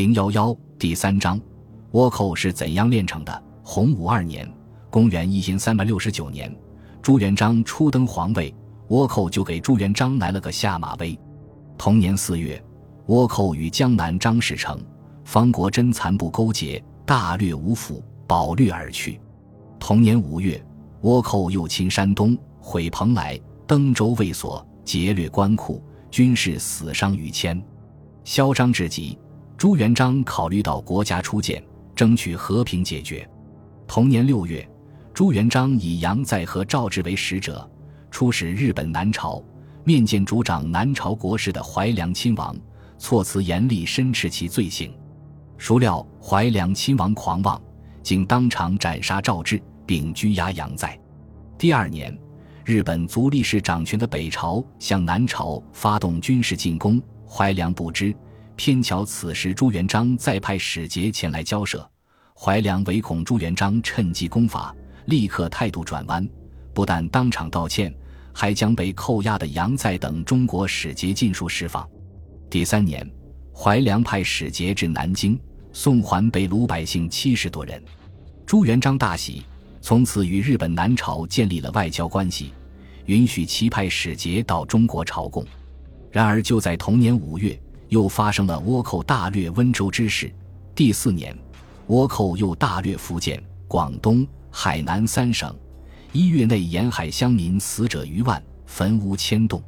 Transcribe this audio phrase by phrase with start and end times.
[0.00, 1.38] 零幺幺第三章，
[1.92, 3.42] 倭寇是怎样炼成的？
[3.62, 4.50] 洪武二年，
[4.88, 6.50] 公元一千三百六十九年，
[7.02, 8.54] 朱元璋初登皇位，
[8.88, 11.18] 倭寇就给朱元璋来了个下马威。
[11.76, 12.64] 同年四月，
[13.08, 14.80] 倭寇与江南张士诚、
[15.22, 19.20] 方国珍残部勾结，大掠吴府，保掠而去。
[19.78, 20.58] 同年五月，
[21.02, 27.62] 倭寇又侵山东，毁蓬莱、登州卫所，劫掠官库，军士死伤逾千，
[28.24, 29.18] 嚣张至极。
[29.60, 31.62] 朱元璋考虑到国家初建，
[31.94, 33.28] 争取和平解决。
[33.86, 34.66] 同年六月，
[35.12, 37.70] 朱元璋以杨再和赵志为使者，
[38.10, 39.44] 出使日本南朝，
[39.84, 42.56] 面见主掌南朝国事的怀良亲王，
[42.96, 44.90] 措辞严厉，申斥其罪行。
[45.58, 47.60] 孰料怀良亲王狂妄，
[48.02, 50.98] 竟当场斩杀赵志，并拘押杨再。
[51.58, 52.18] 第二年，
[52.64, 56.98] 日本足利氏掌权的北朝向南朝发动军事进攻，
[57.28, 58.16] 怀良不知。
[58.62, 61.90] 偏巧此时朱元璋再派使节前来交涉，
[62.34, 64.76] 怀良唯恐朱元璋趁机攻伐，
[65.06, 66.28] 立刻态度转弯，
[66.74, 67.90] 不但当场道歉，
[68.34, 71.88] 还将被扣押的杨再等中国使节尽数释放。
[72.50, 73.10] 第三年，
[73.50, 75.40] 怀良派使节至南京，
[75.72, 77.82] 送还被掳百姓七十多人。
[78.44, 79.42] 朱元璋大喜，
[79.80, 82.52] 从此与日本南朝建立了外交关系，
[83.06, 85.46] 允许其派使节到中国朝贡。
[86.10, 87.58] 然而就在同年五月。
[87.90, 90.32] 又发生了倭寇大掠温州之事。
[90.74, 91.36] 第四年，
[91.88, 95.54] 倭寇又大掠福建、广东、海南三省，
[96.12, 99.62] 一月内沿海乡民死者逾万，坟屋千栋。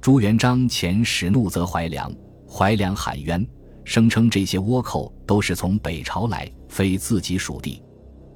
[0.00, 2.12] 朱元璋遣使怒责怀良，
[2.48, 3.44] 怀良喊冤，
[3.84, 7.82] 声称这些倭寇都是从北朝来，非自己属地。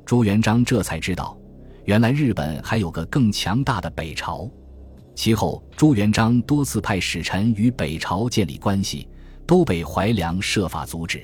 [0.05, 1.39] 朱元璋这才知道，
[1.84, 4.51] 原来日本还有个更强大的北朝。
[5.14, 9.06] 其后，朱元璋多次派使臣与北朝建立关系。
[9.46, 11.22] 都被怀良设法阻止。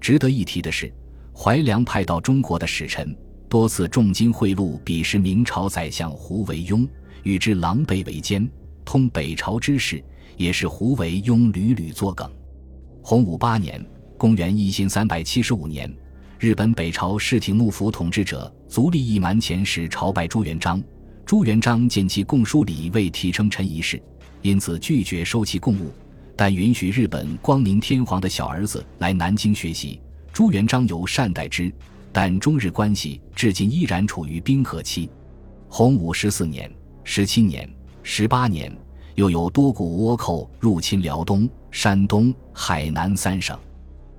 [0.00, 0.92] 值得一提的是，
[1.34, 3.16] 怀良派到中国的使臣
[3.48, 6.88] 多次重金贿赂彼时明朝宰相胡惟庸，
[7.22, 8.48] 与之狼狈为奸。
[8.84, 10.02] 通北朝之事，
[10.36, 12.30] 也是胡惟庸屡屡作梗。
[13.02, 13.84] 洪武八年
[14.16, 15.92] （公元一千三百七十五年），
[16.38, 20.82] 日本北朝室町幕府统治者足利义满遣使朝拜朱元璋，
[21.24, 24.02] 朱元璋见其供书礼未提称臣一事，
[24.42, 25.92] 因此拒绝收其贡物。
[26.40, 30.00] 但允许日本光明天皇的小儿子来南京学习，
[30.32, 31.70] 朱元璋尤善待之，
[32.14, 35.10] 但中日关系至今依然处于冰河期。
[35.68, 36.72] 洪武十四年、
[37.04, 37.70] 十七年、
[38.02, 38.74] 十八年，
[39.16, 43.54] 又有多股倭寇入侵辽东、山东、海南三省。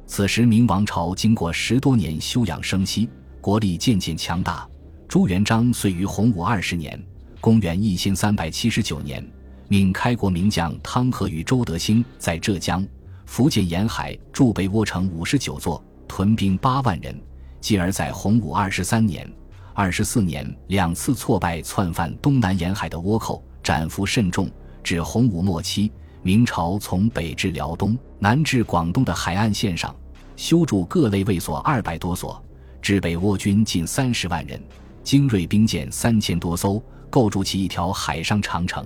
[0.05, 3.09] 此时明王朝经过十多年休养生息，
[3.41, 4.69] 国力渐渐强大。
[5.07, 7.03] 朱元璋遂于洪武二十年
[7.41, 9.27] （公元一千三百七十九年）。
[9.71, 12.85] 命开国名将汤和与周德兴在浙江、
[13.25, 17.17] 福建沿海筑北倭城五十九座，屯兵八万人。
[17.61, 19.25] 继而在洪武二十三年、
[19.73, 24.51] 二十四年两次挫败窜犯东南沿海的倭寇，斩俘甚众。
[24.83, 25.89] 至洪武末期，
[26.21, 29.95] 明朝从北至辽东、南至广东的海岸线上，
[30.35, 32.43] 修筑各类卫所二百多所，
[32.81, 34.61] 置北倭军近三十万人，
[35.01, 38.85] 精锐兵舰三千多艘，构筑起一条海上长城。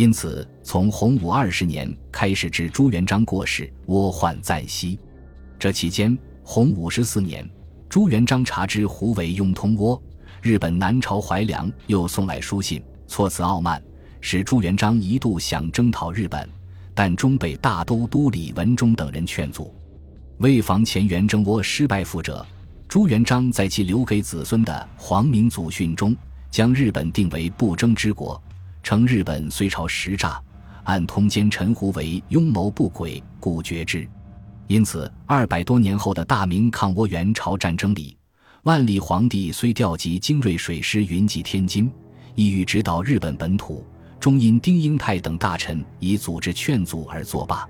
[0.00, 4.98] 因此，从洪武二十年开始至朱元璋过世，倭患暂息。
[5.58, 7.46] 这期间，洪武十四年，
[7.86, 10.00] 朱元璋查知胡惟庸通倭，
[10.40, 13.82] 日本南朝怀良又送来书信，措辞傲慢，
[14.22, 16.48] 使朱元璋一度想征讨日本，
[16.94, 19.70] 但终被大都督李文忠等人劝阻。
[20.38, 22.42] 为防前元征倭失败覆辙，
[22.88, 26.16] 朱元璋在其留给子孙的皇明祖训中，
[26.50, 28.42] 将日本定为不争之国。
[28.82, 30.40] 称日本虽朝实诈，
[30.84, 34.08] 按通奸陈胡为庸谋不轨，故绝之。
[34.66, 38.16] 因此，二百多年后的大明抗倭援朝战争里，
[38.62, 41.90] 万历皇帝虽调集精锐水师云集天津，
[42.34, 43.84] 意欲指导日本本土，
[44.18, 47.68] 终因丁英泰等大臣以组织劝阻而作罢。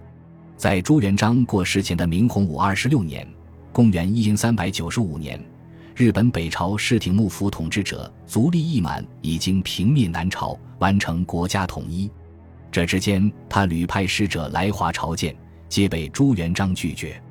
[0.56, 3.26] 在朱元璋过世前的明洪武二十六年
[3.72, 5.42] （公元一三九五年），
[6.00, 10.58] 日本北朝室町幕府统治者足利义满已经平灭南朝。
[10.78, 12.10] 完成国家统一，
[12.72, 15.36] 这之间他屡派使者来华朝见，
[15.68, 17.22] 皆被朱元璋拒绝。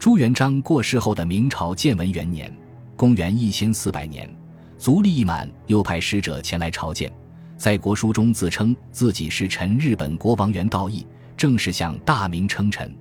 [0.00, 2.52] 朱元璋过世后的明朝建文元年
[2.98, 4.28] （公元一千四百年），
[4.76, 7.12] 足利义满又派使者前来朝见，
[7.56, 11.06] 在国书中自称自己是臣日本国王元道义，
[11.36, 12.92] 正式向大明称臣。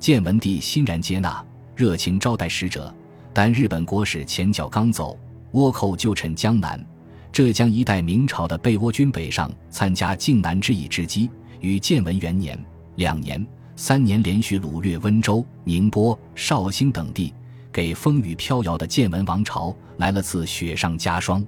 [0.00, 1.46] 建文帝欣然接纳，
[1.76, 2.92] 热情招待使者，
[3.38, 5.16] 但日本国使前脚刚走，
[5.52, 6.84] 倭寇就趁江南。
[7.30, 11.30] 浙江一带明朝的被倭军北上参加靖难之役之机，
[11.60, 12.58] 于建文元年
[12.96, 13.46] 两年
[13.76, 17.32] 三年连续掳掠温州、宁波、绍兴等地，
[17.70, 21.46] 给风雨飘摇的建文王朝来了次雪上加霜。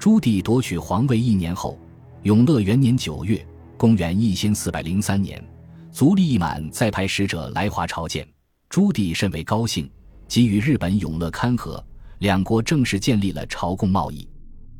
[0.00, 1.78] 朱棣夺取皇位一年后，
[2.24, 3.40] 永乐元年九月
[3.78, 5.40] （公元一千四百零三年），
[5.92, 8.26] 足利义满再派使者来华朝见，
[8.68, 9.88] 朱棣甚为高兴，
[10.30, 11.84] 给予日本永乐勘和，
[12.18, 14.28] 两国正式建立了朝贡贸易。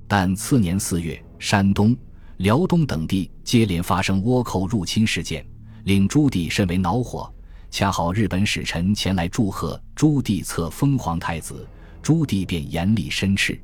[0.07, 1.97] 但次年四月，山东、
[2.37, 5.45] 辽东等地接连发生倭寇入侵事件。
[5.83, 7.29] 令朱棣甚为恼火，
[7.69, 11.67] 恰好日本使臣前来祝贺朱棣册封皇太子，
[12.01, 13.61] 朱棣便严厉申斥，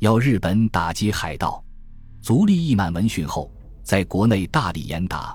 [0.00, 1.64] 要日本打击海盗。
[2.20, 3.50] 足利义满闻讯后，
[3.82, 5.34] 在国内大力严打，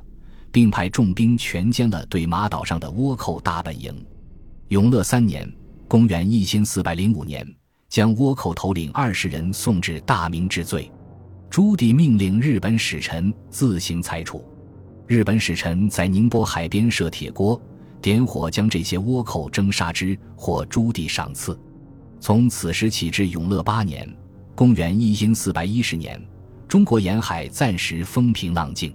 [0.52, 4.06] 并派重兵全歼了对马岛上的倭寇大本营。
[4.68, 5.52] 永乐三年
[5.90, 7.44] （公元一千四百零五年），
[7.90, 10.90] 将倭寇头领二十人送至大明治罪，
[11.50, 14.46] 朱棣命令日本使臣自行裁处。
[15.08, 17.60] 日本使臣在宁波海边设铁锅，
[18.04, 21.60] 点火将这些倭寇蒸杀之，获朱棣赏赐。
[22.20, 24.08] 从此时起至永乐八年
[24.54, 26.24] （公元一千四百一十年），
[26.70, 28.94] 中国沿海暂时风平浪静，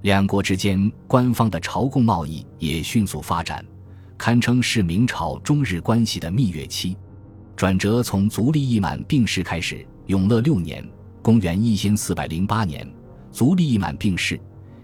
[0.00, 3.62] 两国之间官方的朝贡贸易也迅速发展，
[4.24, 6.96] 堪称是明朝中日关系的蜜月期。
[7.56, 9.84] 转折从足利义满病逝开始。
[10.06, 10.88] 永乐六年
[11.20, 12.88] （公元一因四百零八年），
[13.32, 14.40] 足利义满病逝。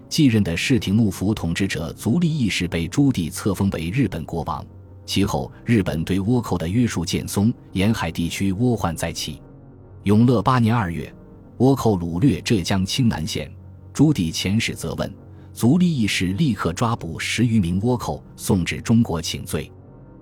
[0.09, 4.67] 继任的室町幕府统治者足利义氏被朱棣册封为日本国王。
[5.07, 9.41] 其后，日本对倭寇的约束渐松，沿海地区倭患再起。
[10.03, 11.15] 永乐八年二月，
[11.59, 13.49] 倭寇掳掠浙江青南县，
[13.93, 15.09] 朱棣遣使责问，
[15.59, 19.69] 足利义氏立刻抓捕十余名倭寇，送至中国请罪。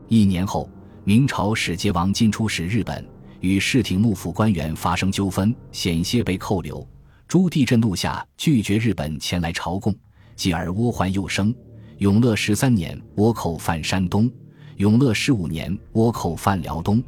[0.08, 0.66] 一年后，
[1.04, 3.06] 明朝使节王进出使日本，
[3.40, 6.88] 与室町幕府官员发生纠纷，险些被扣留。
[7.28, 9.94] 朱棣震怒下，拒绝日本前来朝贡，
[10.34, 11.54] 继而倭患又生。
[11.98, 14.30] 永乐十三年，倭寇犯山东；
[14.78, 16.98] 永乐十五年，倭寇犯辽东；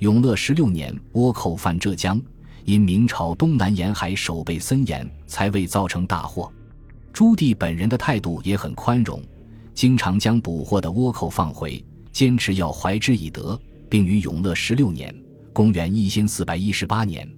[0.00, 2.20] 永乐十六年，倭寇犯浙江。
[2.66, 6.52] 因明朝东南沿海守备森严，才未造成大祸。
[7.18, 9.20] 朱棣本人的态度也很宽容，
[9.74, 13.60] 经常将捕获的倭寇放回，坚持要怀之以德，
[13.90, 15.12] 并于永乐十六年
[15.52, 17.28] （公元一千四百一十八年）。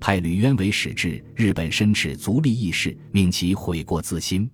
[0.00, 4.50] 派吕渊为使至日本，申斥足利义事，命其悔过自新。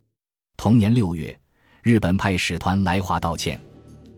[0.54, 1.34] 同年六月，
[1.82, 3.58] 日本派使团来华道歉，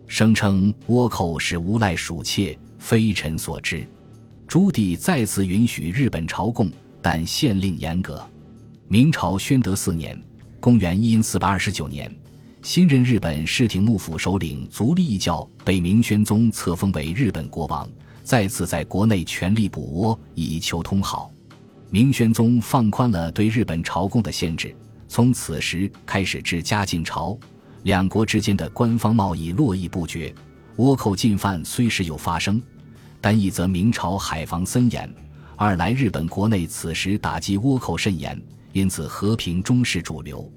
[0.09, 3.87] 声称倭寇是无赖鼠窃，非臣所知。
[4.49, 6.69] 朱棣再次允许日本朝贡，
[7.01, 8.21] 但限令严格。
[8.89, 10.21] 明朝宣德四年
[10.61, 12.13] （公元一四百二十九年），
[12.63, 17.89] 新任日本室町幕府首领足利义教被明宣宗册封为日本国王。
[18.25, 21.31] 再次在国内全力捕倭，以求通好。
[21.91, 24.75] 明宣宗放宽了对日本朝贡的限制，
[25.07, 27.39] 从此时开始至嘉靖朝，
[27.85, 30.35] 两国之间的官方贸易络绎不绝。
[30.79, 32.61] 倭寇进犯虽时有发生，
[33.21, 35.09] 但一则明朝海防森严，
[35.55, 38.37] 二来日本国内此时打击倭寇甚严，
[38.77, 40.53] 因此和平终是主流。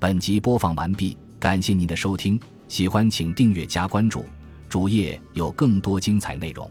[0.00, 4.24] 本集播放完毕，感谢您的收听，喜欢请订阅加关注。
[4.68, 6.68] 主页有更多精彩内容。